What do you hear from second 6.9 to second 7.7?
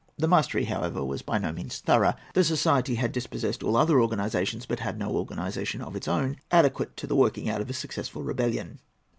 to the working out of